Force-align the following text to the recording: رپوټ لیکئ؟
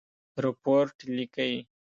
رپوټ 0.43 0.91
لیکئ؟ 1.15 1.55